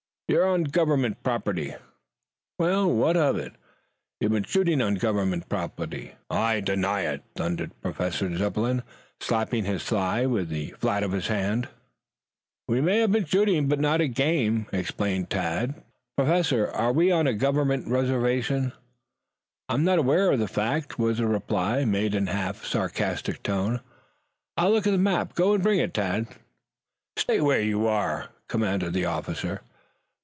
"You're 0.27 0.47
on 0.47 0.63
government 0.63 1.23
property." 1.23 1.75
"Well, 2.57 2.89
what 2.89 3.17
of 3.17 3.35
it?" 3.35 3.51
"You've 4.21 4.31
been 4.31 4.45
shooting 4.45 4.81
on 4.81 4.95
government 4.95 5.49
property?" 5.49 6.13
"I 6.29 6.61
deny 6.61 7.01
it," 7.01 7.23
thundered 7.35 7.71
Professor 7.81 8.33
Zepplin, 8.37 8.83
slapping 9.19 9.65
his 9.65 9.83
thigh 9.83 10.25
with 10.25 10.47
the 10.47 10.69
flat 10.79 11.03
of 11.03 11.11
his 11.11 11.27
hand. 11.27 11.67
"We 12.65 12.79
may 12.79 12.99
have 12.99 13.11
been 13.11 13.25
shooting, 13.25 13.67
but 13.67 13.81
not 13.81 13.99
at 13.99 14.13
game," 14.13 14.67
explained 14.71 15.29
Tad. 15.29 15.83
"Professor, 16.15 16.65
are 16.71 16.93
we 16.93 17.11
on 17.11 17.27
a 17.27 17.33
government 17.33 17.89
reservation?" 17.89 18.71
"I 19.67 19.73
was 19.73 19.83
not 19.83 19.99
aware 19.99 20.31
of 20.31 20.39
the 20.39 20.47
fact," 20.47 20.97
was 20.97 21.17
the 21.17 21.27
reply, 21.27 21.83
made 21.83 22.15
in 22.15 22.29
a 22.29 22.31
half 22.31 22.63
sarcastic 22.63 23.43
tone. 23.43 23.81
"I'll 24.55 24.71
look 24.71 24.87
at 24.87 24.91
the 24.91 24.97
map. 24.97 25.35
Go 25.35 25.53
and 25.53 25.61
bring 25.61 25.79
it, 25.79 25.93
Tad." 25.93 26.27
"Stay 27.17 27.41
where 27.41 27.59
you 27.59 27.85
are!" 27.85 28.29
commanded 28.47 28.93
the 28.93 29.03
officer. 29.03 29.59